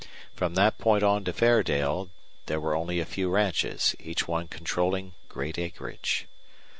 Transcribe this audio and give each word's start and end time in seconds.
From 0.35 0.55
that 0.55 0.79
point 0.79 1.03
on 1.03 1.23
to 1.25 1.31
Fairdale 1.31 2.09
there 2.47 2.59
were 2.59 2.73
only 2.75 2.99
a 2.99 3.05
few 3.05 3.29
ranches, 3.29 3.95
each 3.99 4.27
one 4.27 4.47
controlling 4.47 5.13
great 5.29 5.59
acreage. 5.59 6.25